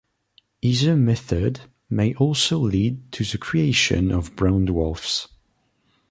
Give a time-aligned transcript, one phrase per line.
[0.63, 5.27] Either method may also lead to the creation of brown dwarfs.